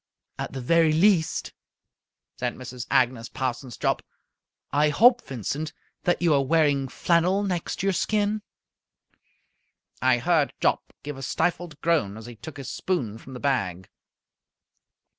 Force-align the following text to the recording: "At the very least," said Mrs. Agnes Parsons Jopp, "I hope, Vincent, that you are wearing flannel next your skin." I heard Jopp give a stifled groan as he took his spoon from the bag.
"At 0.39 0.51
the 0.53 0.61
very 0.61 0.91
least," 0.93 1.53
said 2.39 2.55
Mrs. 2.55 2.87
Agnes 2.89 3.29
Parsons 3.29 3.77
Jopp, 3.77 4.01
"I 4.71 4.89
hope, 4.89 5.21
Vincent, 5.23 5.73
that 6.05 6.23
you 6.23 6.33
are 6.33 6.43
wearing 6.43 6.87
flannel 6.87 7.43
next 7.43 7.83
your 7.83 7.93
skin." 7.93 8.41
I 10.01 10.17
heard 10.17 10.53
Jopp 10.59 10.91
give 11.03 11.17
a 11.17 11.21
stifled 11.21 11.79
groan 11.81 12.17
as 12.17 12.25
he 12.25 12.35
took 12.35 12.57
his 12.57 12.71
spoon 12.71 13.19
from 13.19 13.33
the 13.35 13.39
bag. 13.39 13.89